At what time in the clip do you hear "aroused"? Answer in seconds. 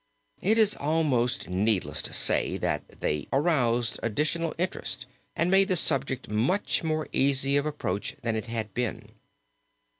3.31-3.99